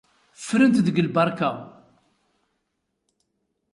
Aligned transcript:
Ffrent 0.41 0.75
deg 0.87 0.97
lberka. 1.07 1.51